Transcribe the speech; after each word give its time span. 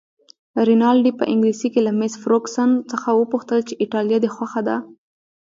رینالډي 0.67 1.11
په 1.19 1.23
انګلیسي 1.31 1.67
کې 1.73 1.81
له 1.87 1.91
مس 1.99 2.13
فرګوسن 2.21 2.69
څخه 2.91 3.09
وپوښتل 3.13 3.59
چې 3.67 3.73
ایټالیه 3.83 4.19
دې 4.21 4.29
خوښه 4.35 4.61
ده؟ 4.67 4.75